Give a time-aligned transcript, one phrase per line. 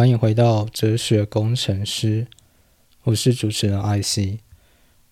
[0.00, 2.26] 欢迎回到哲学工程师，
[3.02, 4.40] 我是主持人艾希。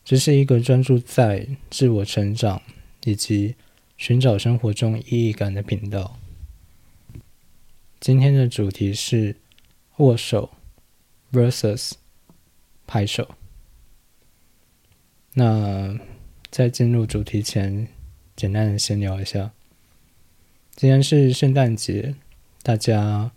[0.02, 2.62] 这是一个专注在自我成长
[3.04, 3.54] 以及
[3.98, 6.18] 寻找生活中意义感的频道。
[8.00, 9.36] 今天的主题是
[9.98, 10.52] 握手
[11.32, 11.92] versus
[12.86, 13.34] 拍手。
[15.34, 15.98] 那
[16.50, 17.88] 在进入主题前，
[18.34, 19.50] 简单的先聊一下。
[20.74, 22.14] 今天是圣诞节，
[22.62, 23.32] 大家。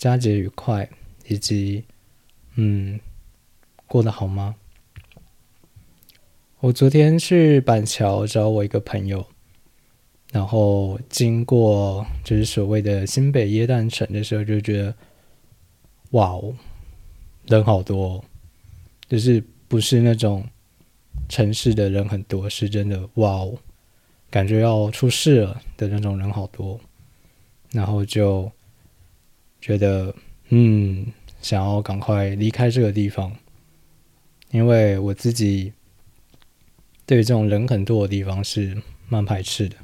[0.00, 0.88] 佳节愉快，
[1.26, 1.84] 以及
[2.54, 2.98] 嗯，
[3.86, 4.56] 过得好吗？
[6.60, 9.26] 我昨天去板桥找我一个朋友，
[10.32, 14.94] 然后经过就是所谓的新北耶诞城的时候，就觉得
[16.12, 16.54] 哇哦，
[17.44, 18.24] 人好多，
[19.06, 20.42] 就是不是那种
[21.28, 23.54] 城市的人很多，是真的哇哦，
[24.30, 26.80] 感觉要出事了的那种人好多，
[27.70, 28.50] 然后就。
[29.60, 30.14] 觉得
[30.48, 31.06] 嗯，
[31.40, 33.36] 想要赶快离开这个地方，
[34.50, 35.72] 因为我自己
[37.06, 38.76] 对于这种人很多的地方是
[39.08, 39.76] 蛮排斥的，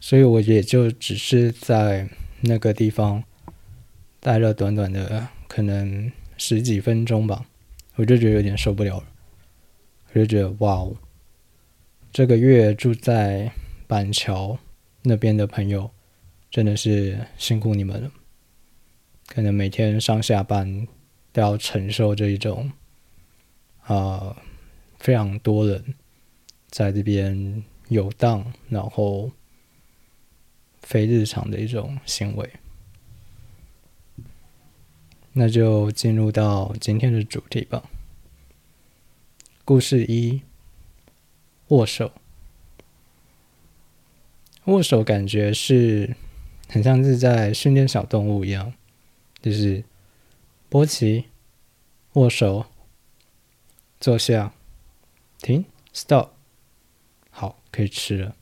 [0.00, 2.08] 所以我也就只是在
[2.40, 3.22] 那个地方
[4.20, 7.44] 待了短短的可能十几分钟吧，
[7.96, 9.06] 我就觉得有点受不了了，
[10.12, 10.96] 我就觉得哇哦，
[12.12, 13.52] 这个月住在
[13.86, 14.58] 板桥
[15.02, 15.90] 那边的朋友。
[16.52, 18.12] 真的是辛苦你们了，
[19.26, 20.86] 可能每天上下班
[21.32, 22.70] 都要承受这一种，
[23.84, 24.36] 啊，
[24.98, 25.94] 非常多人
[26.68, 29.32] 在这边游荡，然后
[30.82, 32.50] 非日常的一种行为。
[35.32, 37.82] 那就进入到今天的主题吧。
[39.64, 40.42] 故事一：
[41.68, 42.12] 握手。
[44.66, 46.14] 握手感觉是。
[46.72, 48.72] 很像是在训练小动物一样，
[49.42, 49.84] 就是
[50.70, 51.26] 波奇
[52.14, 52.64] 握手，
[54.00, 54.54] 坐下，
[55.42, 55.62] 停
[55.92, 56.30] ，stop，
[57.28, 58.34] 好，可以吃了，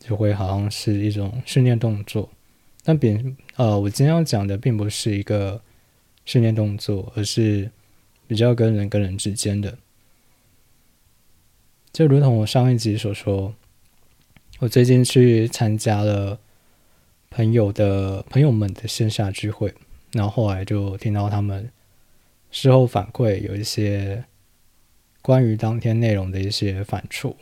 [0.00, 2.28] 就会好像是一种训练动作。
[2.82, 5.62] 但并呃，我今天要讲的并不是一个
[6.24, 7.70] 训练动作，而是
[8.26, 9.78] 比较跟人跟人之间的。
[11.92, 13.54] 就如同我上一集所说，
[14.58, 16.40] 我最近去参加了。
[17.34, 19.74] 朋友的朋友们的线下聚会，
[20.12, 21.68] 然后后来就听到他们
[22.52, 24.24] 事后反馈，有一些
[25.20, 27.36] 关于当天内容的一些反触。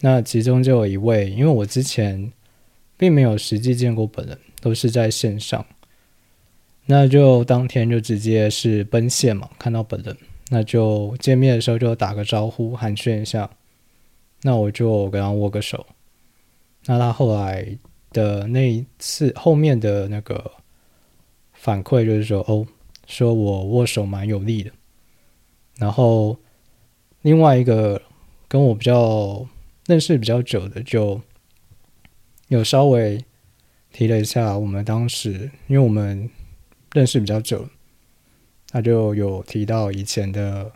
[0.00, 2.32] 那其中就有一位，因为我之前
[2.96, 5.66] 并没有实际见过本人，都是在线上，
[6.86, 10.16] 那就当天就直接是奔现嘛，看到本人，
[10.48, 13.50] 那就见面的时候就打个招呼寒暄一下，
[14.44, 15.84] 那我就跟他握个手，
[16.86, 17.76] 那他后来。
[18.14, 20.52] 的那一次后面的那个
[21.52, 22.66] 反馈就是说，哦，
[23.06, 24.70] 说我握手蛮有力的。
[25.76, 26.38] 然后
[27.20, 28.00] 另外一个
[28.48, 29.46] 跟我比较
[29.86, 31.20] 认识比较久的，就
[32.48, 33.22] 有稍微
[33.92, 36.30] 提了一下我们当时，因为我们
[36.92, 37.68] 认识比较久，
[38.68, 40.70] 他就有提到以前的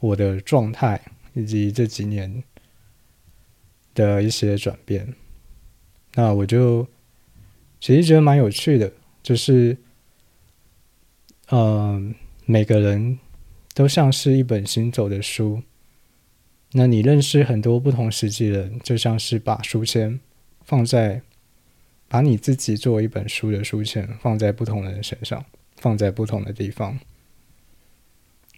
[0.00, 1.00] 我的状态，
[1.34, 2.42] 以及这几年
[3.94, 5.14] 的一些转变。
[6.14, 6.86] 那我就
[7.80, 8.92] 其实觉得蛮有趣的，
[9.22, 9.78] 就是，
[11.48, 12.14] 嗯，
[12.44, 13.18] 每个人
[13.72, 15.62] 都像是一本行走的书。
[16.72, 20.20] 那你认识很多不同时期的人，就像是把书签
[20.64, 21.22] 放在，
[22.08, 25.42] 把你自己作为一本书的书签放在不同的人身上，
[25.76, 26.98] 放在不同的地方。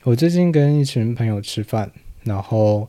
[0.03, 1.93] 我最近跟一群朋友吃饭，
[2.25, 2.89] 然后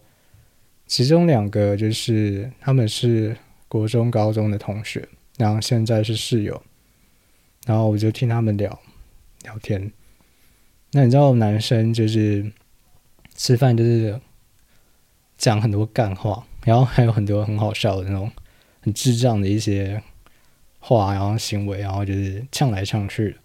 [0.87, 3.37] 其中两个就是他们是。
[3.75, 5.05] 国中、高中的同学，
[5.35, 6.63] 然后现在是室友，
[7.65, 8.79] 然后我就听他们聊
[9.43, 9.91] 聊天。
[10.91, 12.49] 那你知道，男生就是
[13.35, 14.17] 吃饭就是
[15.37, 18.31] 讲很多干话，然后还有很多很好笑的那种
[18.79, 20.01] 很智障的一些
[20.79, 23.35] 话，然后行为，然后就是呛来呛去。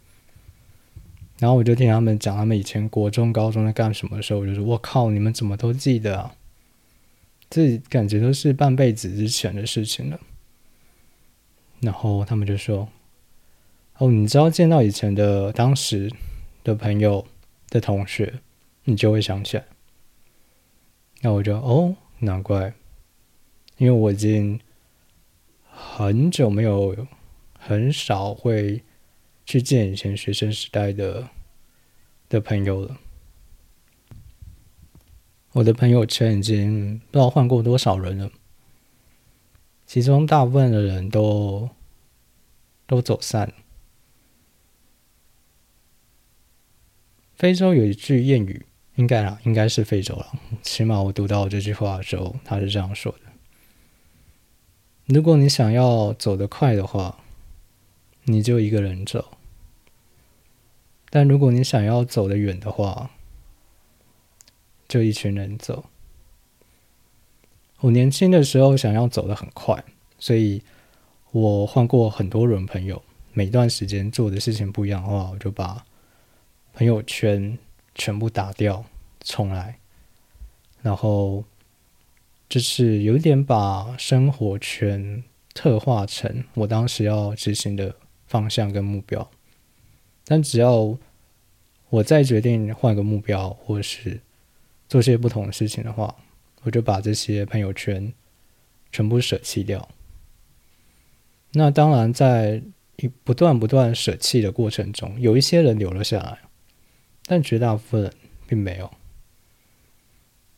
[1.41, 6.33] 然后我就听他们讲他们以前国中、高中在干什么的时候，我就说：“我靠，你们怎么都记得啊？”
[7.51, 10.19] 这感觉都是半辈子之前的事情了。
[11.81, 12.89] 然后他们就说
[13.99, 16.11] ：“哦，你知道见到以前的当时
[16.63, 17.27] 的朋友
[17.69, 18.41] 的同学，
[18.85, 19.65] 你就会想起来。”
[21.23, 22.73] 那我就哦，难怪，
[23.79, 24.61] 因为我已经
[25.65, 27.07] 很久没有、
[27.59, 28.83] 很少会
[29.45, 31.29] 去见以前学生时代的
[32.29, 32.99] 的朋友了。
[35.53, 38.31] 我的朋友圈已经不知道换过多少人了，
[39.85, 41.69] 其中大部分的人都
[42.87, 43.53] 都走散。
[47.35, 48.65] 非洲有一句谚语，
[48.95, 50.33] 应该啦，应该是非洲了。
[50.63, 53.21] 起码我读到这句话的时候，他是这样说的：
[55.07, 57.19] 如果你想要走得快的话，
[58.25, 59.21] 你就一个人走；
[61.09, 63.11] 但如果你想要走得远的话，
[64.91, 65.85] 就一群人走。
[67.79, 69.85] 我年轻的时候想要走得很快，
[70.19, 70.63] 所以
[71.31, 73.01] 我换过很多轮朋友。
[73.33, 75.87] 每段时间做的事情不一样的话，我就把
[76.75, 77.57] 朋友圈
[77.95, 78.85] 全部打掉，
[79.21, 79.79] 重来。
[80.83, 81.45] 然后
[82.49, 85.23] 就是有点把生活圈
[85.55, 87.95] 特化成我当时要执行的
[88.27, 89.31] 方向跟目标。
[90.25, 90.99] 但只要
[91.91, 94.21] 我再决定换个目标，或是
[94.91, 96.13] 做些不同的事情的话，
[96.63, 98.13] 我就把这些朋友圈
[98.91, 99.89] 全部舍弃掉。
[101.53, 102.61] 那当然，在
[102.97, 106.41] 一不断不断舍弃的过程中，有一些人留了下来，
[107.25, 108.13] 但绝大部分
[108.49, 108.91] 并没有。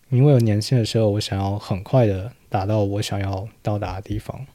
[0.08, 4.46] 因为我年轻的时候，我想要很快的达到我想要到达的地方，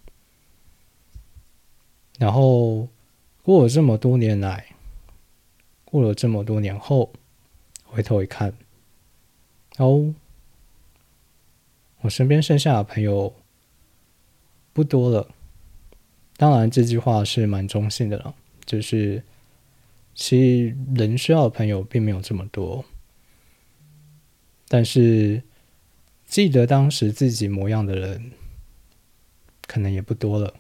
[2.18, 2.88] 然后
[3.44, 4.66] 过了这么多年来，
[5.86, 7.14] 过了这么多年后，
[7.84, 8.52] 回头一看，
[9.78, 10.14] 哦。
[12.02, 13.34] 我身边剩下的朋友
[14.72, 15.28] 不多了，
[16.38, 18.36] 当然这句话是蛮中性的了，
[18.66, 19.24] 就是
[20.14, 22.86] 其实人需要的朋友并没有这么多，
[24.68, 25.42] 但是
[26.28, 28.32] 记得当时自己模样的人
[29.66, 30.54] 可能也不多了，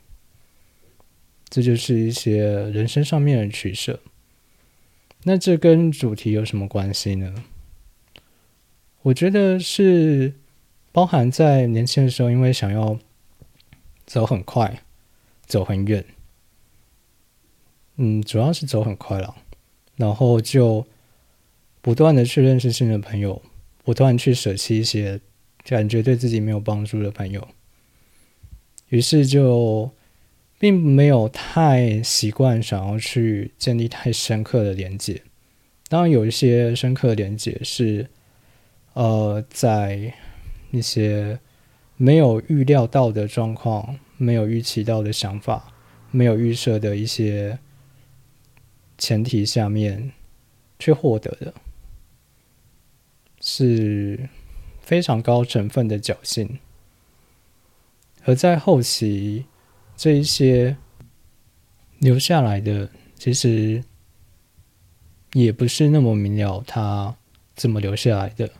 [1.47, 2.41] 这就是一些
[2.71, 3.99] 人生上面的取舍。
[5.23, 7.43] 那这跟主题有什么关系呢？
[9.07, 10.33] 我觉得是。
[10.93, 12.97] 包含在年轻的时候，因为想要
[14.07, 14.81] 走很快、
[15.45, 16.03] 走很远，
[17.97, 19.35] 嗯，主要是走很快了，
[19.95, 20.87] 然后就
[21.81, 23.39] 不断的去认识新的朋友，
[23.83, 25.21] 不断去舍弃一些
[25.63, 27.47] 感觉对自己没有帮助的朋友，
[28.89, 29.91] 于是就
[30.57, 35.21] 并没有太习惯想要去建立太深刻的连接。
[35.89, 38.09] 当然，有一些深刻的连接是，
[38.97, 40.13] 呃，在。
[40.71, 41.39] 一些
[41.95, 45.73] 没有预料到的状况，没有预期到的想法，
[46.11, 47.57] 没有预设的一些
[48.97, 50.11] 前提下面，
[50.77, 51.53] 去获得的，
[53.39, 54.27] 是
[54.81, 56.59] 非常高成分的侥幸。
[58.25, 59.45] 而在后期，
[59.95, 60.75] 这一些
[61.99, 63.81] 留下来的，其实
[65.31, 67.15] 也不是那么明了，他
[67.55, 68.51] 怎么留下来的。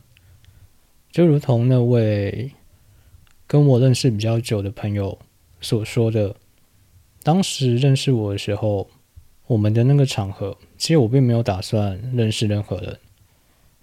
[1.17, 2.51] 就如同那位
[3.47, 5.17] 跟我认识比较久的朋友
[5.59, 6.35] 所说的，
[7.23, 8.87] 当时认识我的时候，
[9.47, 12.99] 我们的那个场合，其实我并没有打算认识任何人，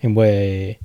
[0.01, 0.79] 因为，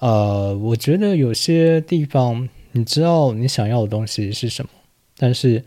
[0.00, 4.70] 呃，我觉得有些地方，你知道你想要的东西是什么，
[5.16, 5.64] 但是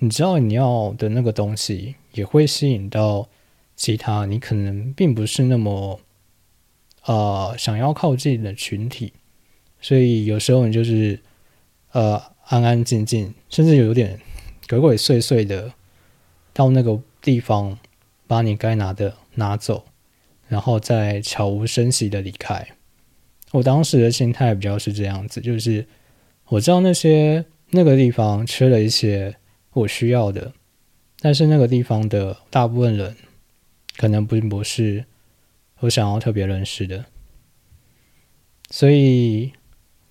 [0.00, 3.26] 你知道你要的那个东西也会吸引到
[3.74, 5.98] 其他你可能并不是那么，
[7.06, 9.14] 呃，想要靠近的群体。
[9.80, 11.18] 所以有时候你就是，
[11.92, 14.20] 呃，安安静静，甚至有点
[14.68, 15.72] 鬼鬼祟祟的，
[16.52, 17.78] 到那个地方，
[18.26, 19.86] 把你该拿的拿走，
[20.48, 22.68] 然后再悄无声息的离开。
[23.52, 25.86] 我当时的心态比较是这样子，就是
[26.48, 29.36] 我知道那些那个地方缺了一些
[29.72, 30.52] 我需要的，
[31.20, 33.16] 但是那个地方的大部分人，
[33.96, 35.06] 可能并不是
[35.78, 37.06] 我想要特别认识的，
[38.70, 39.52] 所以。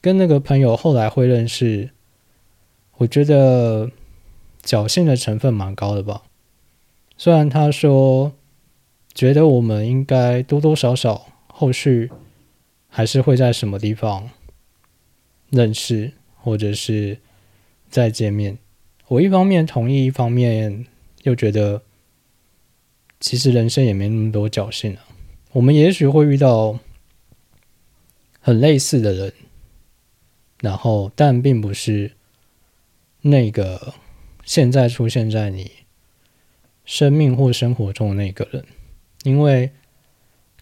[0.01, 1.89] 跟那个朋友后来会认识，
[2.97, 3.91] 我觉得
[4.63, 6.23] 侥幸的成分蛮高的吧。
[7.17, 8.33] 虽然他说
[9.13, 12.09] 觉得我们应该多多少少后续
[12.87, 14.29] 还是会在什么地方
[15.49, 17.19] 认识，或者是
[17.89, 18.57] 再见面。
[19.07, 20.85] 我一方面同意，一方面
[21.23, 21.81] 又觉得
[23.19, 25.05] 其实人生也没那么多侥幸啊。
[25.51, 26.79] 我们也许会遇到
[28.39, 29.33] 很类似的人。
[30.61, 32.11] 然后，但并不是
[33.21, 33.93] 那个
[34.43, 35.71] 现在出现在你
[36.83, 38.65] 生命或生活中的那个人，
[39.23, 39.71] 因为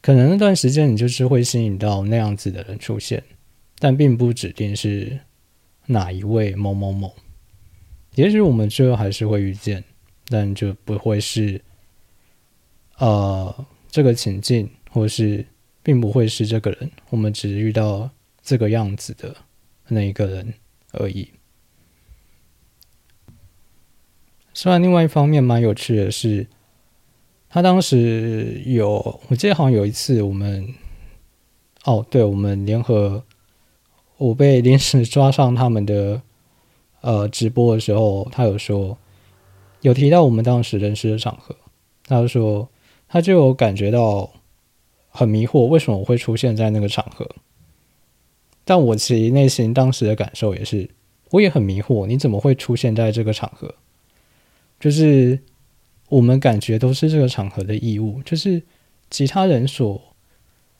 [0.01, 3.24] 可能那段时间你就是会吸引到那样子的人出现，
[3.80, 5.20] 但并不指定是
[5.88, 7.16] 哪一位某某某。
[8.13, 9.84] 也许我们最后还是会遇见，
[10.27, 11.60] 但就不会是
[12.98, 15.44] 呃这个情境，或是
[15.82, 16.92] 并不会是这个人。
[17.10, 18.10] 我们只遇到
[18.44, 19.36] 这个样子的。
[19.89, 20.53] 那一个人
[20.91, 21.29] 而已。
[24.53, 26.48] 虽然另外一方面蛮有趣的是，
[27.48, 30.74] 他当时有，我记得好像有一次我们，
[31.86, 33.24] 哦，对，我们联合，
[34.17, 36.22] 我被临时抓上他们的
[37.01, 38.98] 呃直播的时候，他有说
[39.82, 41.56] 有提到我们当时认识的场合，
[42.06, 42.67] 他就说
[43.08, 44.32] 他就有感觉到
[45.10, 47.29] 很迷惑，为什么我会出现在那个场合？
[48.69, 50.89] 但我其实内心当时的感受也是，
[51.31, 53.74] 我也很迷惑，你怎么会出现在这个场合？
[54.77, 55.39] 就是
[56.09, 58.62] 我们感觉都是这个场合的义务，就是
[59.09, 60.13] 其他人所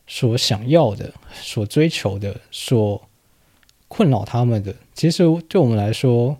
[0.06, 3.08] 所想要的、所追求的、所
[3.88, 6.38] 困扰他们的，其实对我们来说，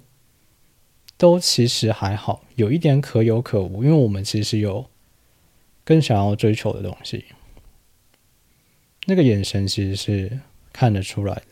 [1.16, 4.86] 都其实还好，有一点可有可无，因为我们其实有
[5.86, 7.24] 更想要追求的东西。
[9.06, 10.40] 那个眼神其实是。
[10.78, 11.48] 看得出来的，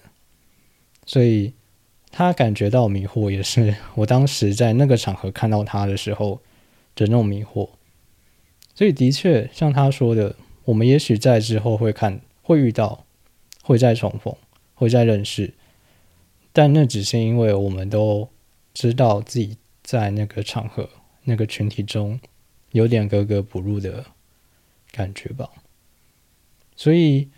[1.03, 1.51] 所以
[2.11, 6.39] 他感觉到迷惑，也是 我当时在那个场合看到他的时候
[6.93, 7.69] 的那种迷惑。
[8.75, 13.03] 所以的确，像他说的，我们也许在之后会看，会遇到，
[13.63, 14.35] 会再重逢，
[14.75, 15.55] 会再认识，
[16.53, 18.29] 但那只是因为我们都
[18.75, 20.87] 知道自己在那个场合、
[21.23, 22.19] 那个群体中
[22.73, 24.05] 有点格格不入的
[24.91, 25.49] 感觉吧。
[26.75, 27.29] 所以。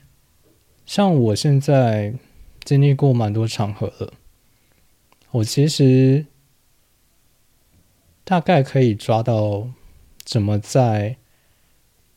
[0.87, 2.13] 像我现在
[2.63, 4.13] 经历过蛮多场合了，
[5.31, 6.25] 我其实
[8.23, 9.67] 大概可以抓到
[10.23, 11.17] 怎么在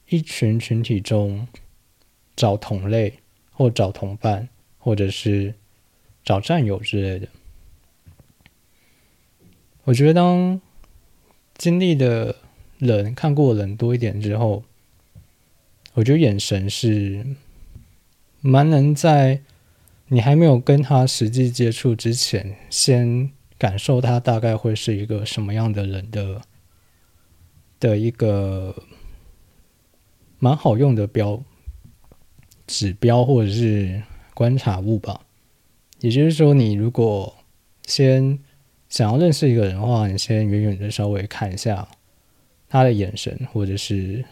[0.09, 1.49] 一群群体中
[2.37, 3.19] 找同类，
[3.51, 4.49] 或找同伴，
[4.79, 5.55] 或者是
[6.25, 7.29] 找战友之类的。
[9.83, 10.61] 我觉得当
[11.57, 12.37] 经历的
[12.79, 14.63] 人看过人多一点之后，
[15.95, 17.27] 我觉得眼神是。
[18.41, 19.43] 蛮能在
[20.09, 26.41] 你还没有跟他实际接触之前，先感受他大概会是一个什么样的人的
[27.79, 28.75] 的一个
[30.39, 31.43] 蛮好用的标
[32.67, 34.03] 指标或者是
[34.35, 35.21] 观察物吧。
[36.01, 37.37] 也就是说，你如果
[37.85, 38.39] 先
[38.89, 41.87] 想要认识一个人的话，你先远远的稍微看一下
[42.69, 44.25] 他的眼神，或者是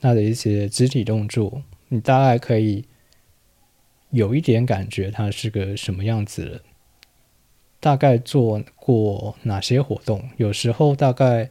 [0.00, 2.84] 他的一些肢体动作，你大概可以。
[4.10, 6.62] 有一点感觉他是个什么样子的，
[7.78, 11.50] 大概做过哪些活动，有时候大概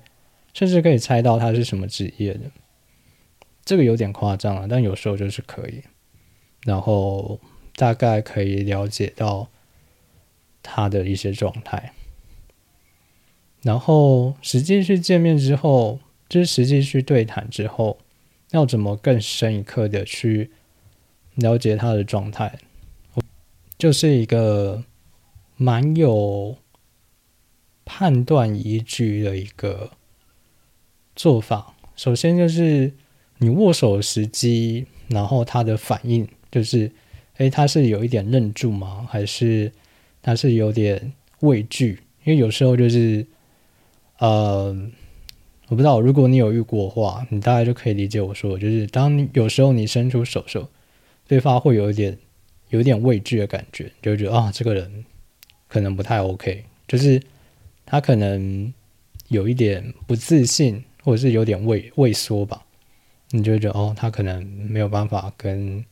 [0.53, 2.51] 甚至可以猜到他是什么职业的，
[3.63, 5.81] 这个有点夸张了，但有时候就是可以，
[6.65, 7.39] 然后
[7.75, 9.47] 大概可以了解到
[10.61, 11.93] 他的一些状态，
[13.61, 17.99] 然后实际去见面之后，就是实际去对谈之后，
[18.51, 20.51] 要怎么更深一刻的去。
[21.39, 22.59] 了解他的状态，
[23.77, 24.83] 就是一个
[25.55, 26.57] 蛮有
[27.85, 29.91] 判断依据的一个
[31.15, 31.73] 做法。
[31.95, 32.93] 首先就是
[33.37, 36.91] 你握手时机，然后他的反应，就是
[37.37, 39.07] 诶，他是有一点愣住吗？
[39.09, 39.71] 还是
[40.21, 41.99] 他是有点畏惧？
[42.25, 43.25] 因为有时候就是，
[44.17, 44.75] 呃，
[45.69, 50.67] 我不知道，如果你有遇过的话，你大概就可以理解我说，就是当你有时候你伸出手时候。
[51.29, 52.17] 对方会有一点
[52.69, 55.05] 有点畏惧的感觉，就觉得啊，这个人
[55.67, 57.21] 可能不太 OK，就是
[57.85, 58.73] 他可能
[59.27, 62.65] 有一点不自信，或者是有点畏畏缩吧。
[63.29, 65.85] 你就觉得哦，他可能没有办法跟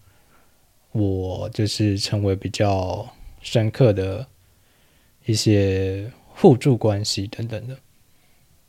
[0.91, 3.07] 我就是成为比较
[3.39, 4.25] 深刻的
[5.27, 7.77] 一些互助关系等等的。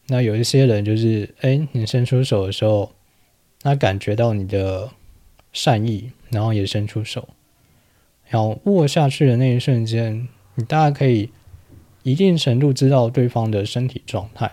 [0.09, 2.93] 那有一些人就是，哎，你伸出手的时候，
[3.63, 4.91] 他感觉到你的
[5.53, 6.13] 善意。
[6.31, 7.27] 然后也伸出手，
[8.27, 11.31] 然后握下去的那一瞬间，你大概可以
[12.03, 14.53] 一定程度知道对方的身体状态。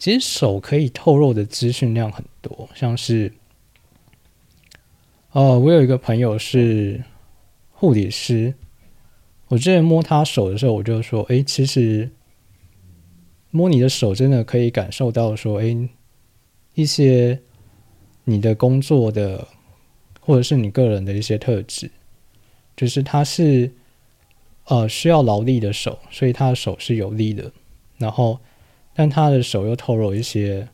[0.00, 3.32] 其实手可以透露的资讯量很多，像是，
[5.30, 7.04] 呃，我有一个朋友是
[7.70, 8.54] 护理师，
[9.46, 12.10] 我之前摸他手的时候，我就说，哎，其实
[13.52, 15.88] 摸你的手真的可以感受到说，哎，
[16.74, 17.40] 一些
[18.24, 19.46] 你的工作的。
[20.20, 21.90] 或者是你个人的一些特质，
[22.76, 23.72] 就是他是
[24.66, 27.50] 呃需要劳力的手，所以他的手是有力的。
[27.98, 28.38] 然后，
[28.94, 30.68] 但他的手又透露一些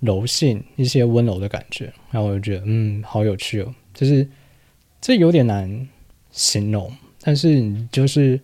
[0.00, 1.92] 柔性、一些温柔的感觉。
[2.10, 3.74] 然后我就觉得，嗯，好有趣哦。
[3.94, 4.28] 就是
[5.00, 5.88] 这有点难
[6.30, 8.40] 形容，但是你就是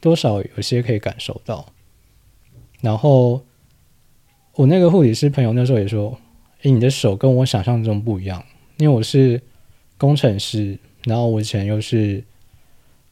[0.00, 1.72] 多少有些可以感受到。
[2.80, 3.44] 然后
[4.54, 6.18] 我那个护理师朋友那时候也说
[6.62, 8.44] ：“诶，你的手跟我想象中不一样，
[8.76, 9.40] 因为我是。”
[10.02, 12.24] 工程师，然后我以前又是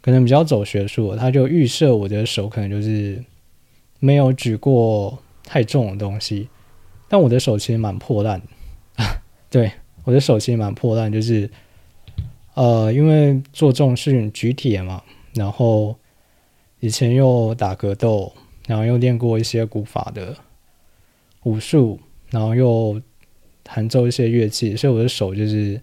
[0.00, 3.22] 可能比较走学术，他就预设我的手可能就是
[4.00, 6.48] 没有举过太重的东西，
[7.08, 8.42] 但我的手其实蛮破烂，
[9.48, 9.70] 对，
[10.02, 11.48] 我的手其实蛮破烂，就是
[12.54, 15.00] 呃，因为做重训举铁嘛，
[15.36, 15.96] 然后
[16.80, 18.32] 以前又打格斗，
[18.66, 20.36] 然后又练过一些古法的
[21.44, 23.00] 武术，然后又
[23.62, 25.80] 弹奏一些乐器，所以我的手就是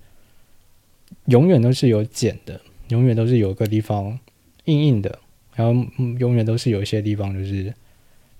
[1.28, 4.20] 永远都是有茧的，永远都是有个地方
[4.66, 5.20] 硬硬的，
[5.56, 5.74] 然后
[6.20, 7.74] 永远都是有一些地方就是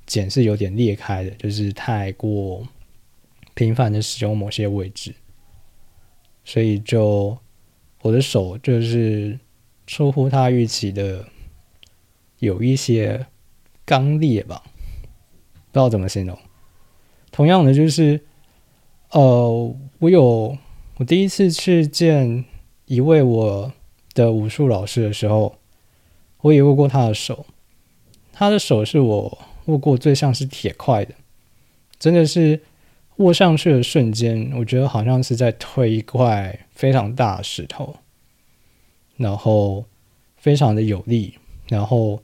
[0.06, 2.68] 茧是有点裂开的，就是太过
[3.54, 5.14] 频繁的使用某些位置，
[6.44, 7.38] 所以就
[8.02, 9.40] 我的手就是
[9.86, 11.26] 出乎他预期的
[12.40, 13.26] 有一些
[13.86, 14.64] 刚裂吧，
[15.72, 16.38] 不知道怎么形容。
[17.32, 18.20] 同样的就是。
[19.12, 20.58] 呃，我有
[20.98, 22.44] 我第一次去见
[22.88, 23.72] 一位我
[24.14, 25.56] 的武术老师的时候，
[26.42, 27.46] 我也握过他的手，
[28.34, 31.14] 他的手是我握过最像是铁块的，
[32.00, 32.62] 真的是
[33.18, 37.96] 握上去的瞬间，我觉得好像是在推一块非常大的石头，
[39.16, 39.86] 然后
[40.36, 42.22] 非常的有力，然后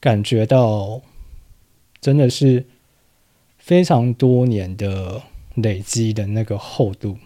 [0.00, 1.00] 感觉到
[2.00, 2.66] 真的是
[3.58, 5.22] 非常多年的。
[5.56, 7.16] 累积的那个厚度，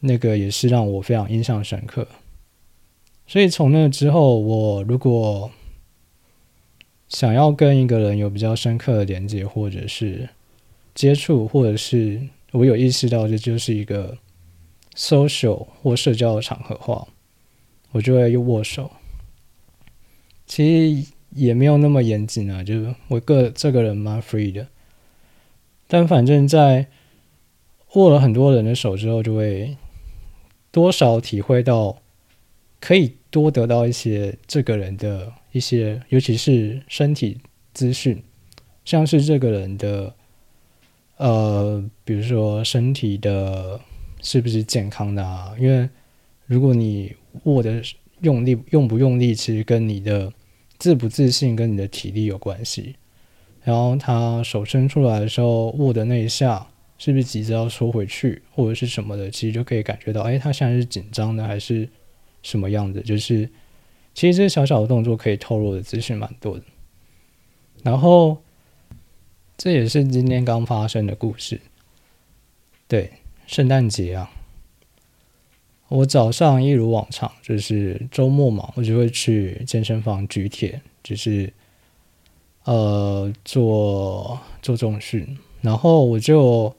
[0.00, 2.06] 那个也是让我非常印象深刻。
[3.26, 5.50] 所以从那之后，我如果
[7.08, 10.28] 想要跟一个人有比较深刻的连接，或者是
[10.94, 12.20] 接触，或者是
[12.52, 14.18] 我有意识到这就是一个
[14.96, 17.06] social 或社交的场合话，
[17.92, 18.90] 我就会又握手。
[20.46, 24.66] 其实也没有那么严谨啊，就是我个这个人蛮 free 的。
[25.86, 26.86] 但反正，在
[27.94, 29.76] 握了很多人的手之后，就会
[30.70, 32.00] 多少体会到，
[32.80, 37.38] 可以多得到一些这个人的一些，尤其是身体
[37.72, 38.22] 资讯，
[38.84, 40.14] 像是这个人的，
[41.16, 43.80] 呃，比如说身体的
[44.22, 45.52] 是不是健康的啊？
[45.58, 45.88] 因为
[46.46, 47.82] 如果你握的
[48.20, 50.32] 用力用不用力，其实跟你的
[50.78, 52.96] 自不自信跟你的体力有关系。
[53.62, 56.66] 然后他手伸出来的时候握的那一下，
[57.02, 59.30] 是不是急着要收回去，或者是什么的？
[59.30, 61.88] 其实就可以感觉到，哎，他现在是紧张的，还是
[62.42, 63.00] 什么样子？
[63.00, 63.48] 就是
[64.12, 66.64] 其实这小小的动作可以透露的资讯蛮多的。
[67.82, 68.36] 然后
[69.56, 71.58] 这也是今天刚发生的故事。
[72.86, 73.10] 对，
[73.46, 74.30] 圣诞节啊，
[75.88, 81.50] 我早上一如往常，就是周末嘛，我就会去健身房举铁，就是。
[82.64, 86.72] 呃，做做重训，然后我就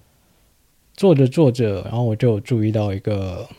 [1.02, 3.50] 做着做着，然后我就注意到一个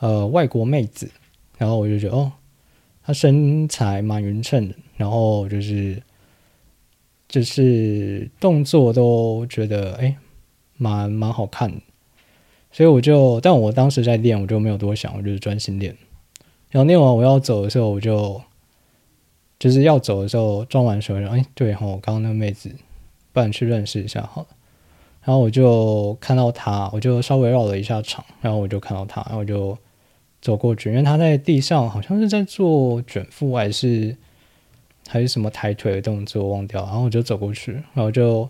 [0.00, 1.10] 呃外国妹子，
[1.56, 2.30] 然后我就觉得哦，
[3.02, 6.02] 她身材蛮匀称的，然后就是
[7.26, 10.14] 就是动作都觉得哎
[10.76, 11.80] 蛮蛮好看的，
[12.70, 15.96] 所以我就，但我当时在练，我就没有多想，我就是专心练，
[16.68, 18.38] 然后练完我要走的时候，我就。
[19.58, 22.70] 就是要走的时候，装完手，然后哎，对哈，我刚刚那个妹子，
[23.32, 24.48] 不然去认识一下好了。
[25.26, 29.76] 然后我就看到他，我就稍微绕了一下场，然后我就看到他，然后我就
[30.40, 34.16] 走过去，因为他在地上好像是在做卷腹，还是
[35.08, 36.80] 还是什么抬腿的动作，忘掉。
[36.84, 38.48] 然后我就走过去，然后就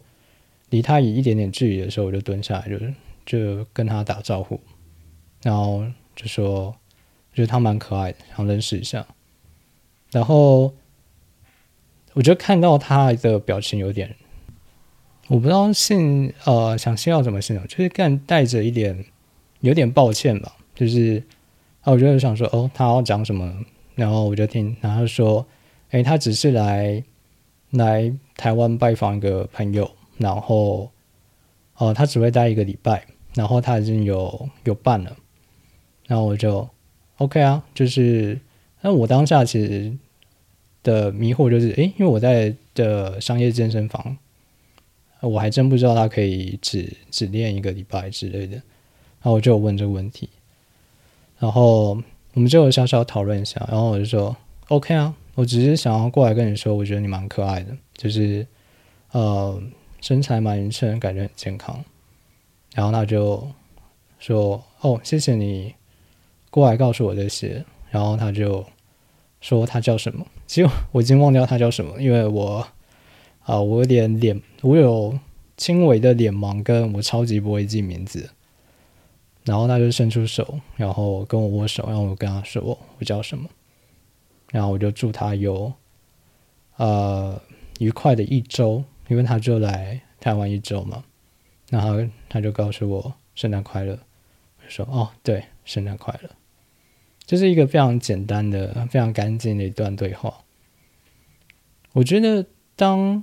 [0.69, 2.79] 离他以一点点距离的时候，我就蹲下来，就
[3.25, 4.61] 就跟他打招呼，
[5.43, 5.83] 然后
[6.15, 6.77] 就说，
[7.33, 9.07] 觉得他蛮可爱的，想认识一下，
[10.12, 10.73] 然后。
[12.15, 14.17] 我就看到他的表情有点，
[15.29, 19.05] 我不知道信呃，想信要怎么形容，就是干带着一点
[19.61, 21.23] 有点抱歉吧，就是
[21.81, 23.53] 啊，我就想说哦，他要讲什么，
[23.95, 25.47] 然后我就听，然后说，
[25.91, 27.03] 哎，他只是来
[27.71, 30.91] 来台湾拜访一个朋友，然后
[31.77, 35.17] 哦，他只会待一个礼拜，然后他已经有有办了，
[36.07, 36.69] 然后我就
[37.19, 38.39] OK 啊，就是，
[38.81, 39.97] 那我当下其实。
[40.83, 44.17] 的迷惑就是，诶，因为我在的商业健身房，
[45.20, 50.29] 我还真不知道他可以只只练一个礼拜之类的，然后我就问这个问题，
[51.38, 51.98] 然后
[52.35, 54.37] 我们就小小讨论一下，然后我就说
[54.68, 58.46] ，OK 啊，我只是想要过来跟你说，我觉得你蛮可爱的，就是
[59.12, 59.62] 呃
[60.00, 61.85] 身材蛮匀称，感觉很健康，
[62.74, 63.46] 然后他就
[64.18, 65.74] 说，哦，谢谢你
[66.50, 68.64] 过来告诉我这些，然后他就。
[69.42, 70.26] 说他叫什么？
[70.46, 72.66] 其实我已经忘掉他叫什么，因为我
[73.47, 75.19] 啊，我有点脸，我有
[75.57, 78.31] 轻微的脸盲，跟我超级不会记名字。
[79.45, 82.61] 然后他就伸出手，然后跟我握手，然后我跟他说
[82.99, 83.49] 我叫什么，
[84.51, 85.73] 然后我就祝他有
[86.77, 87.41] 呃
[87.79, 91.05] 愉快的一周，因为他就来台湾一周嘛。
[91.71, 93.97] 然后他就告诉我圣诞快乐，
[94.59, 96.31] 我说哦对，圣诞快乐，
[97.25, 100.43] 这是一个非常简单的、非常干净的一段对话。
[101.93, 103.23] 我觉得当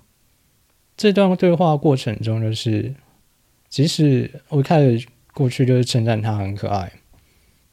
[0.97, 2.93] 这段对话过程中，就是
[3.69, 6.91] 即使我开始过去就是称赞他很可爱，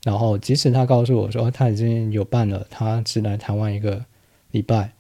[0.05, 4.05] 然后即使他告诉我说他已经有办了，他只来台湾一个
[4.51, 4.93] 礼拜，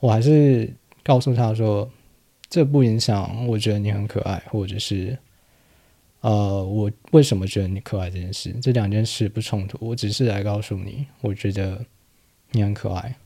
[0.00, 1.90] 我还是告诉他说。
[2.50, 5.18] 这不影响，我觉得你很可爱，或者是，
[6.20, 9.76] 呃，我为什么觉得你可爱这件事，这两件事不冲突。
[9.80, 11.84] 我只是来告诉你，我觉得
[12.52, 13.16] 你很可爱。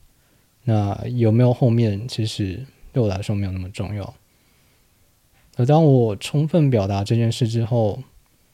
[0.63, 4.13] 那有没有后面，其实对我来说没有那么重要。
[5.57, 8.01] 而当我充分表达这件事之后，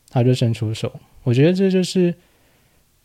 [0.09, 0.99] 他就伸出手。
[1.23, 2.15] 我觉得这就是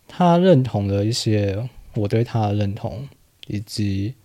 [0.07, 3.07] 他认同的一些我对他的认同，
[3.47, 4.15] 以及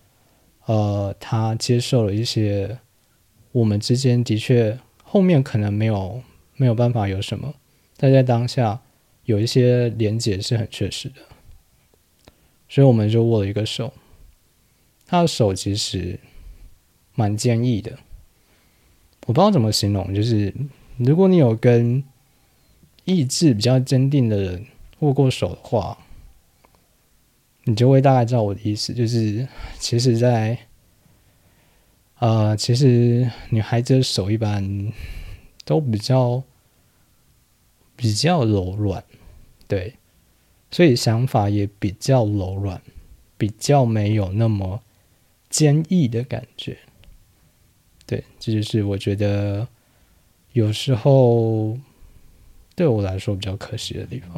[0.64, 2.78] 呃，他接受了一些。
[3.52, 6.22] 我们之间的确后面可能没有
[6.56, 7.54] 没有办法有什么，
[7.96, 8.82] 但在当下
[9.24, 11.22] 有一些连结是很确实的，
[12.68, 13.94] 所以我们就握了一个手。
[15.06, 16.20] 他的手其实
[17.16, 17.98] 蛮坚毅的，
[19.26, 20.54] 我不知道怎么形容，就是
[20.98, 22.04] 如果你有跟
[23.04, 24.66] 意志比较坚定的人
[25.00, 25.98] 握过手的话，
[27.64, 29.48] 你就会大概知道我的意思，就是
[29.80, 30.56] 其实，在。
[32.18, 34.90] 呃，其实女孩子的手一般
[35.66, 36.42] 都比较
[37.94, 39.04] 比较柔软，
[39.68, 39.96] 对，
[40.70, 42.80] 所以想法也比较柔软，
[43.36, 44.80] 比较没有那么
[45.50, 46.78] 坚毅的感觉。
[48.06, 49.66] 对，这就是我觉得
[50.52, 51.76] 有时候
[52.74, 54.30] 对我来说比较可惜的地方。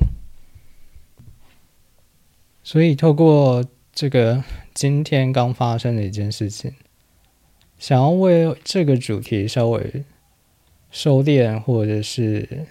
[2.65, 4.43] 所以透过这个
[4.75, 6.75] 今天刚发生的一件事情。
[7.79, 10.05] 想要为这个主题稍微
[10.91, 12.67] 收敛，或者是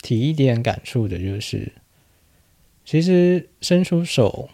[0.00, 1.70] 提一点感触的，就是
[2.86, 4.48] 其实伸出手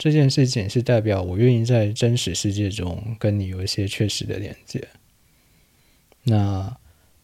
[0.00, 4.88] 这件事情，是代表我愿意在真实世界中跟你有一些确实的连接。
[6.22, 6.74] 那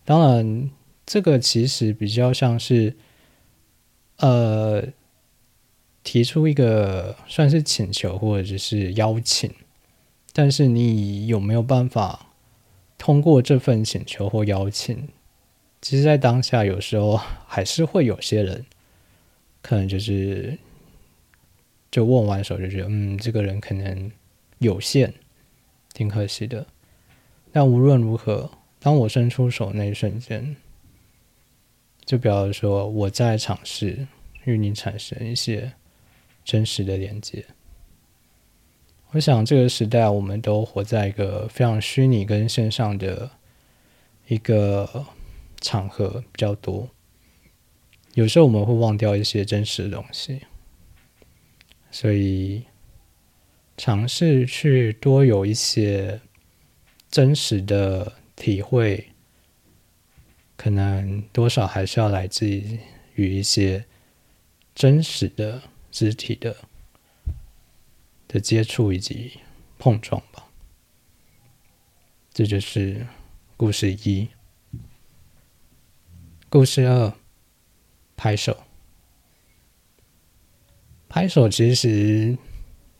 [0.04, 0.70] 当然，
[1.06, 2.94] 这个其实比较像是
[4.18, 4.84] 呃
[6.04, 9.50] 提出一个算是请求，或者是邀请。
[10.34, 12.26] 但是你有没有办法
[12.98, 15.08] 通过这份请求或邀请？
[15.80, 18.66] 其实，在当下，有时候还是会有些人，
[19.62, 20.58] 可能就是
[21.96, 24.12] 就握完手就觉得，嗯，这个人可能
[24.58, 25.14] 有限，
[25.94, 26.66] 挺可惜的。
[27.50, 30.56] 但无论如何，当我伸出手那一瞬间，
[32.04, 34.06] 就表示说我在尝试
[34.44, 35.72] 与你产生一些
[36.44, 37.46] 真实的连接。
[39.12, 43.30] 我想这个时代，我们都活在一个非常虚拟跟线上的
[44.28, 45.06] 一个
[45.62, 46.90] 场合比较多，
[48.12, 50.42] 有时候我们会忘掉一些真实的东西，
[51.98, 52.66] 所以
[53.78, 56.20] 尝试去多有一些
[57.10, 59.12] 真实的体会，
[60.58, 62.46] 可能多少还是要来自
[63.14, 63.86] 于一些
[64.74, 66.54] 真实的肢体的。
[68.28, 69.40] 的接触以及
[69.78, 70.48] 碰撞吧，
[72.30, 73.06] 这就是
[73.56, 74.28] 故事一。
[76.50, 77.14] 故事二，
[78.18, 78.65] 拍手。
[81.16, 82.36] 拍手其实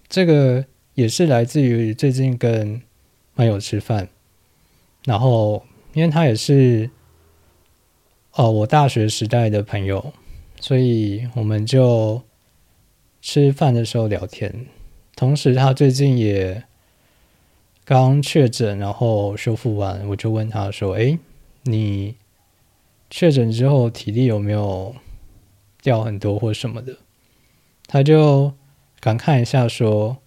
[0.08, 2.80] 这个也是来自于最近跟
[3.34, 4.08] 朋友吃饭，
[5.04, 6.88] 然后因为他也是
[8.32, 10.14] 哦我大学时代的朋友，
[10.58, 12.22] 所以我们就
[13.20, 14.64] 吃饭的时候聊天。
[15.14, 16.64] 同时，他最近也
[17.84, 21.18] 刚确诊，然后修复完，我就问他说：“哎，
[21.64, 22.14] 你
[23.10, 24.96] 确诊之后体力有没有
[25.82, 26.96] 掉很多或什么的？”
[27.86, 28.52] 他就
[29.00, 30.18] 感慨一下说：“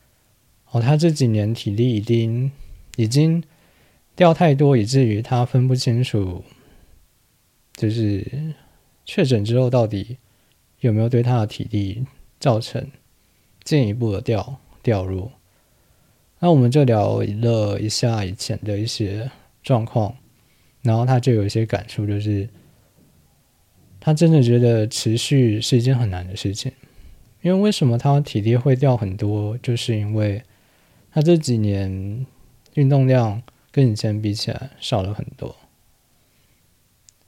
[0.72, 2.52] 哦，他这几年体力已经
[2.96, 3.44] 已经
[4.16, 6.44] 掉太多，以至于他分不清楚，
[7.74, 8.54] 就是
[9.06, 10.18] 确诊之后到底
[10.80, 12.06] 有没有对他的体力
[12.40, 12.90] 造成
[13.64, 15.30] 进一步的掉。”掉入，
[16.40, 19.30] 那我们就聊了一下以前的一些
[19.62, 20.16] 状况，
[20.82, 22.48] 然后他就有一些感触，就是
[24.00, 26.72] 他真的觉得持续是一件很难的事情，
[27.42, 30.44] 因为为什么他体力会掉很多，就是因为
[31.12, 32.26] 他这几年
[32.74, 35.56] 运动量跟以前比起来少了很多，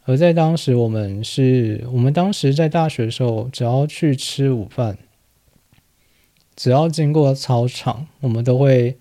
[0.05, 4.97] 而在当时我们是我们当时在大学的时候，只要去吃午饭。
[6.53, 8.97] 只要经过操场，我们都会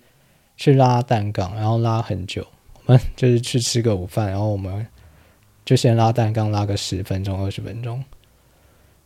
[0.55, 2.47] 去拉单杠，然后拉很久。
[2.85, 4.87] 我们就是去吃个午饭，然后我们
[5.63, 8.03] 就先拉单杠拉个十分钟、二十分钟。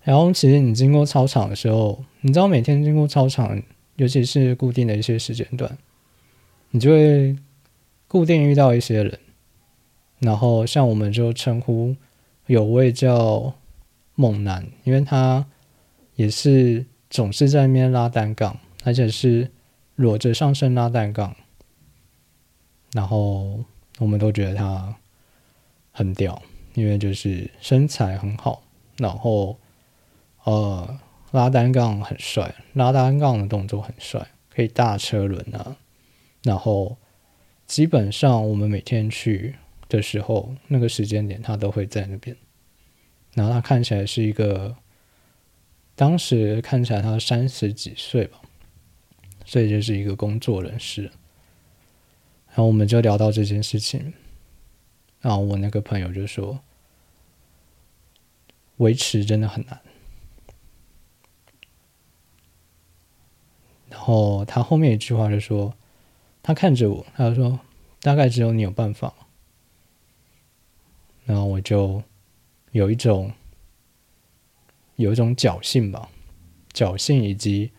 [0.05, 3.59] 然后其实你经过操场的时候，你知道每天经过操场，
[3.95, 5.77] 尤其是固定的一些时间段，
[6.69, 7.35] 你就会
[8.07, 9.19] 固定遇到一些人。
[10.19, 11.95] 然后像我们就称呼
[12.45, 13.55] 有位叫
[14.13, 15.43] 猛男，因为他
[16.15, 19.49] 也是总是在那边拉单杠，而且是
[19.95, 21.35] 裸着上身拉单杠。
[22.93, 23.59] 然后
[23.97, 24.95] 我们都觉得他
[25.91, 26.39] 很屌，
[26.75, 28.61] 因为就是身材很好，
[28.97, 29.57] 然后
[30.45, 30.99] 呃
[31.31, 35.75] 拉单杠很帅，拉单杠的动作很帅，可以大车轮啊。
[36.43, 36.97] 然后
[37.67, 39.55] 基本上我们每天去
[39.89, 42.35] 的时候，那个时间点他都会在那边。
[43.33, 44.77] 然后他看起来是一个，
[45.95, 48.39] 当时看起来他三十几岁吧，
[49.43, 51.11] 所以就是一个工作人士。
[52.47, 54.13] 然后我们就聊到这件事情，
[55.19, 56.59] 然后我那个朋友就说
[58.77, 59.77] ：“维持真的很难。”
[63.95, 65.73] 然后他后面一句话就说
[66.43, 67.57] ：“他看着我，他就说
[68.01, 69.13] 大概只有你有办法。”
[71.23, 72.03] 然后我就
[72.71, 73.31] 有一种
[74.97, 76.09] 有一种侥幸吧，
[76.73, 77.71] 侥幸以及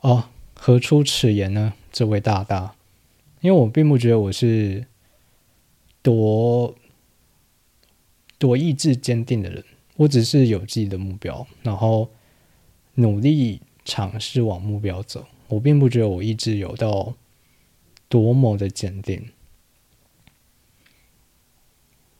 [0.00, 1.74] 哦，何出此言呢？
[1.92, 2.74] 这位大大。
[3.42, 4.86] 因为我并不觉得我是
[6.00, 6.74] 多
[8.38, 9.62] 多意志坚定的人，
[9.96, 12.10] 我只是有自己的目标，然后
[12.94, 15.24] 努力尝试往目标走。
[15.48, 17.14] 我并不觉得我意志有到
[18.10, 19.30] 多么的坚定。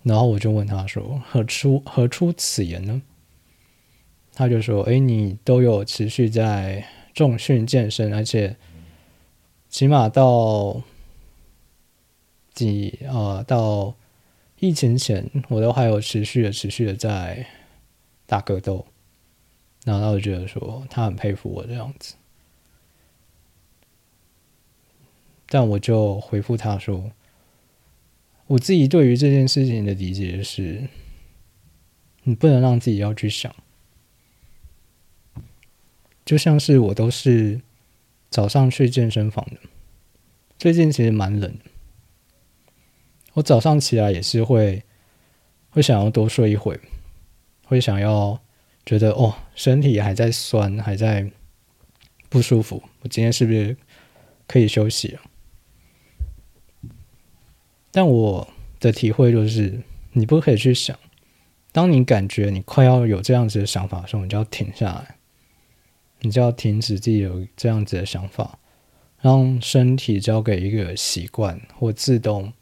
[0.03, 3.03] 然后我就问他说：“何出何出此言呢？”
[4.33, 8.57] 他就说：“哎，你都有持续在重训健身，而且
[9.69, 10.81] 起码到……”
[12.57, 13.95] 几呃，到
[14.61, 17.47] 疫情前，我都还有持续的、持续的在
[18.25, 18.87] 打格斗，
[19.87, 22.17] 然后他就觉得说他很佩服我这样子，
[25.49, 27.13] 但我就回复他说，
[28.49, 30.89] 我自己对于这件事情的理解是，
[32.25, 33.55] 你不能让自己要去想，
[36.25, 37.61] 就像是我都是
[38.29, 39.61] 早上去健身房的，
[40.59, 41.57] 最近其实蛮冷。
[43.35, 44.83] 我早上起来也是会，
[45.71, 46.81] 会想要多睡一会，
[47.67, 48.41] 会想要
[48.87, 51.31] 觉得哦，身体还在酸，还在
[52.31, 53.77] 不舒服，我今天是不是
[54.47, 55.21] 可以休息了？
[57.91, 60.99] 但我的体会就是，你不可以去想，
[61.73, 65.17] 当你感觉你快要有这样子的想法的时候，你就要停下来，
[66.21, 68.59] 你就要停止自己有这样子的想法，
[69.21, 72.53] 让身体交给一个习惯或自动。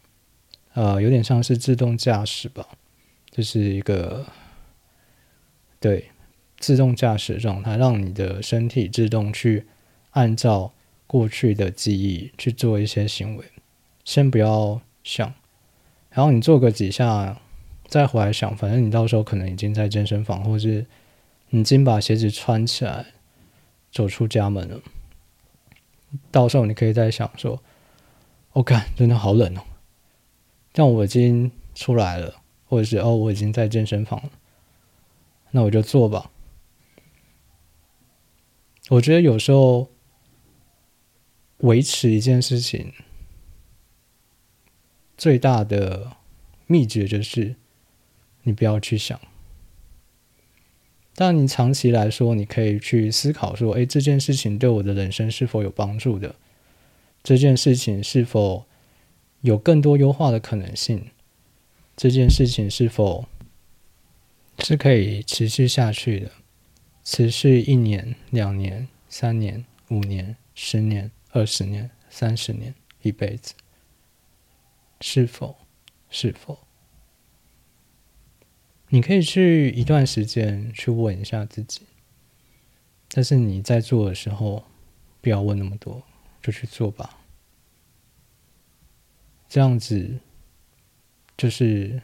[0.73, 2.67] 呃，有点像是自动驾驶吧，
[3.31, 4.27] 就是一个
[5.79, 6.11] 对
[6.59, 9.67] 自动驾驶状态，让你的身体自动去
[10.11, 10.73] 按照
[11.07, 13.45] 过去的记忆去做一些行为。
[14.05, 15.35] 先不要想，
[16.11, 17.41] 然后你做个几下，
[17.87, 20.87] 再回来想，反正你到时候可能已经在健身房，或是
[21.51, 23.07] 你已经把鞋子穿起来，
[23.91, 24.81] 走出家门了。
[26.31, 27.61] 到时候你可以再想说
[28.53, 29.63] ：“我看真的好冷哦。”
[30.73, 32.35] 但我已经出来了，
[32.67, 34.31] 或者是哦，我已经在健身房了，
[35.51, 36.31] 那我就做吧。
[38.91, 39.91] 我觉得有时候
[41.59, 42.93] 维持一件事情
[45.17, 46.17] 最大的
[46.67, 47.57] 秘诀就是
[48.43, 49.21] 你不要去想。
[51.15, 56.35] 但你长期来说，你可以去思考说：，哎，这件事情对我的人生是否有帮助的？
[57.23, 58.67] 这件事情是否？
[59.41, 61.11] 有更多优化的可能性，
[61.95, 63.27] 这件事情是否
[64.61, 66.31] 是可以持续下去的？
[67.05, 73.53] 持续一年、两年、三年、五年、十年、二十年、三十年、一辈子，
[75.03, 75.55] 是否？
[76.09, 76.59] 是否？
[78.89, 81.83] 你可以去一段时间去问一下自己，
[83.11, 84.65] 但是你在做的时候，
[85.21, 86.03] 不要问那么多，
[86.41, 87.19] 就去做吧。
[89.47, 90.21] 这样子，
[91.37, 92.01] 就是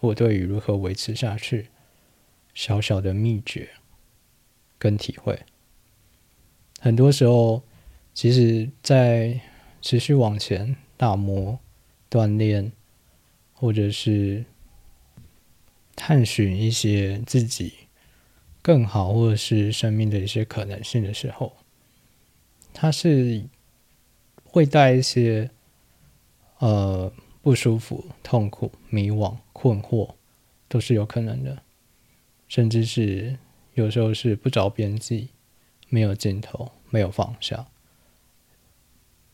[0.00, 1.68] 我对于如何维持下去
[2.54, 3.70] 小小的秘诀
[4.78, 5.38] 跟体会。
[6.80, 7.62] 很多时候，
[8.14, 9.40] 其实，在
[9.80, 11.58] 持续往前打磨、
[12.10, 12.72] 锻炼，
[13.52, 14.44] 或者是
[15.94, 17.72] 探寻一些自己
[18.62, 21.56] 更好，或者是生命的一些可能性的时候，
[22.72, 23.44] 它是
[24.44, 25.50] 会带一些。
[26.58, 27.12] 呃，
[27.42, 30.14] 不舒服、痛苦、迷惘、困惑，
[30.68, 31.62] 都是有可能的，
[32.48, 33.38] 甚至是
[33.76, 35.28] 有时候是不着边际，
[35.90, 37.66] 没有尽头，没有方向。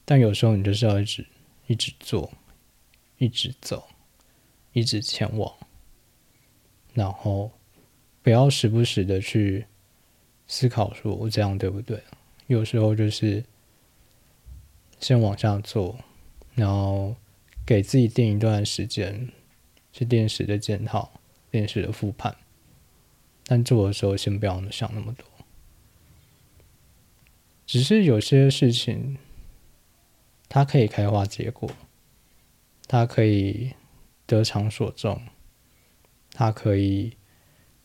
[0.05, 1.25] 但有时候你就是要一直
[1.69, 2.33] 一直做，
[3.19, 3.89] 一直走，
[4.73, 5.55] 一直前往，
[6.93, 7.53] 然后
[8.21, 9.65] 不要时不时的去
[10.49, 12.03] 思考说我这样对不对？
[12.49, 13.45] 有时候就是
[14.99, 15.97] 先往下做，
[16.57, 17.15] 然后
[17.65, 19.31] 给自己定一段时间，
[19.93, 21.13] 去电视的检讨、
[21.49, 22.37] 电视的复盘。
[23.47, 25.27] 但做的时候先不要想那么多，
[27.67, 29.19] 只是有些事情。
[30.55, 31.71] 它可以开花结果，
[32.87, 33.73] 它可以
[34.27, 35.19] 得偿所中，
[36.35, 37.17] 它可以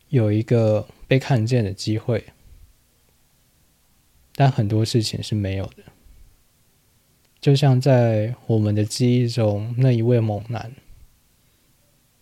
[0.09, 2.25] 有一个被看见的机会，
[4.35, 5.83] 但很多事情是没有的。
[7.39, 10.75] 就像在我们的记忆中，那一位猛男，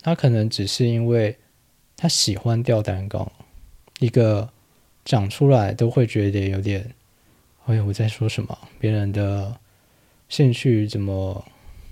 [0.01, 1.39] 他可能只是因为
[1.97, 3.31] 他喜欢吊单杠，
[3.99, 4.49] 一个
[5.03, 6.93] 讲出来都会觉得有点，
[7.65, 8.57] 哎，我在说什么？
[8.79, 9.59] 别人的。
[10.27, 11.45] 兴趣怎么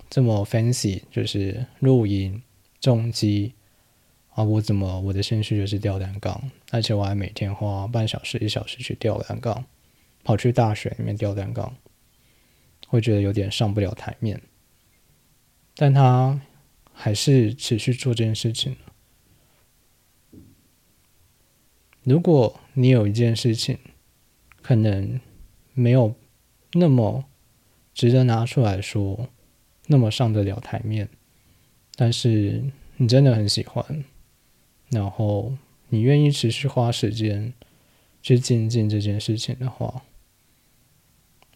[0.09, 1.03] 这么 fancy？
[1.11, 2.41] 就是露营、
[2.81, 3.53] 重机
[4.33, 4.43] 啊！
[4.43, 9.63] 我怎么我的兴趣就是吊单杠，而且我还每天花半小时、一小时去吊单杠，
[10.23, 11.75] 跑去大学里面吊单杠，
[12.87, 14.41] 会觉得有点上不了台面。
[15.75, 16.41] 但他
[16.91, 18.75] 还是持续做这件事情。
[22.03, 23.77] 如果你有一件事情，
[24.61, 25.19] 可能
[25.73, 26.15] 没有
[26.73, 27.25] 那么。
[27.95, 29.29] 值得拿出来说，
[29.85, 31.07] 那么上得了台面，
[31.95, 32.63] 但是
[32.97, 34.03] 你真的很喜欢，
[34.89, 35.53] 然后
[35.89, 37.53] 你愿意持续花时间
[38.23, 40.01] 去精进这件事情的话，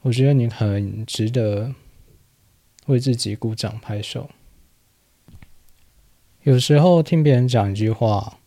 [0.04, 1.74] 我觉得你很值得
[2.86, 4.30] 为自己鼓掌拍手。
[6.44, 8.38] 有时候听别人讲一句话，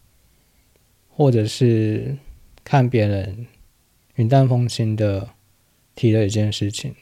[1.21, 2.17] 或者是
[2.65, 3.47] 看别人
[4.15, 5.35] 云淡风轻的
[5.95, 6.95] 提了一件事情。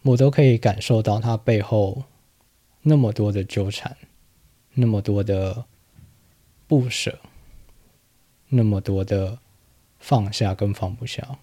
[0.00, 2.04] 我都可以感受到他背后
[2.80, 3.94] 那么多的纠缠，
[4.72, 5.66] 那么多的
[6.66, 7.18] 不舍，
[8.48, 9.38] 那么多的
[9.98, 11.38] 放下跟放不下。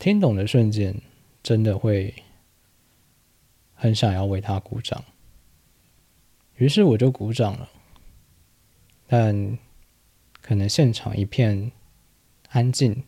[0.00, 1.00] 听懂的瞬间，
[1.44, 2.12] 真的会
[3.76, 5.04] 很想要为他鼓掌。
[6.56, 7.68] 于是我就鼓掌了，
[9.14, 9.58] 但
[10.40, 11.70] 可能现场一片
[12.48, 13.02] 安静，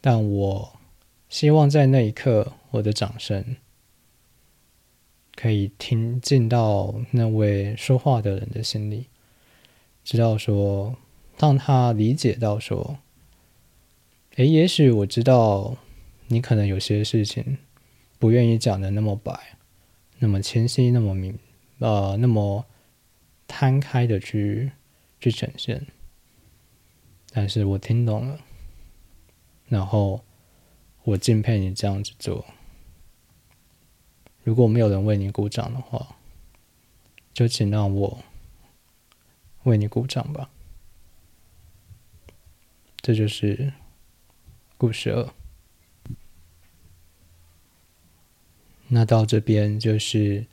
[0.00, 0.72] 但我。
[1.28, 3.56] 希望在那一刻，我的掌声
[5.36, 9.06] 可以听进到那位说话的人的心里，
[10.02, 10.96] 知道说，
[11.38, 12.98] 让他理解到说，
[14.34, 15.76] 诶，也许我知道
[16.26, 17.58] 你可能有些事情
[18.18, 19.58] 不愿意讲的那么白，
[20.18, 21.38] 那么清晰，那么明，
[21.78, 22.66] 呃，那么
[23.46, 24.72] 摊开的去
[25.20, 25.86] 去呈现，
[27.30, 28.40] 但是我听懂了，
[29.68, 30.24] 然后。
[31.04, 32.44] 我敬佩你这样子做。
[34.44, 36.18] 如果没有人为你鼓掌的话，
[37.32, 38.22] 就请让我
[39.62, 40.50] 为你鼓掌吧。
[43.00, 43.72] 这就是
[44.76, 45.32] 故事二。
[48.88, 50.44] 那到这边就是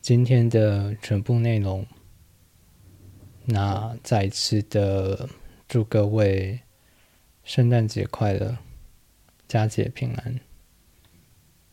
[0.00, 1.84] 今天的全部内容。
[3.44, 5.28] 那再次的
[5.68, 6.60] 祝各位
[7.44, 8.58] 圣诞节快乐。
[9.48, 10.40] 佳节平安。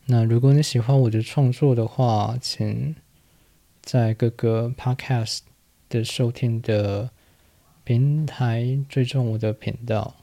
[0.04, 2.94] 那如果你喜欢我的创作的话，请
[3.80, 5.38] 在各个 Podcast
[5.88, 7.10] 的收听的
[7.84, 10.16] 平台追踪我的频道。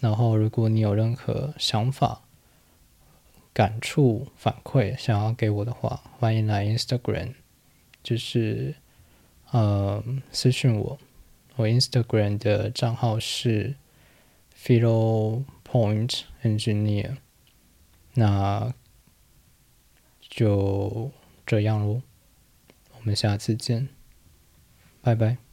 [0.00, 2.22] 然后，如果你有任何想法、
[3.52, 7.34] 感触、反馈想要给我的话，欢迎来 Instagram，
[8.02, 8.74] 就是
[9.50, 10.98] 呃私信我。
[11.56, 13.74] 我 Instagram 的账号是
[14.56, 15.44] Philo。
[15.70, 17.18] Point Engineer，
[18.14, 18.72] 那
[20.18, 21.10] 就
[21.44, 22.00] 这样喽，
[22.94, 23.90] 我们下次见，
[25.02, 25.47] 拜拜。